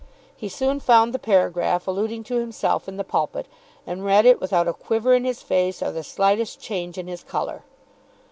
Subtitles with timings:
[0.35, 3.45] He soon found the paragraph alluding to himself in the "Pulpit,"
[3.85, 7.21] and read it without a quiver in his face or the slightest change in his
[7.21, 7.61] colour.